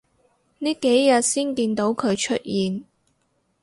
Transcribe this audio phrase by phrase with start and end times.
[0.57, 2.85] 呢幾日先見到佢出現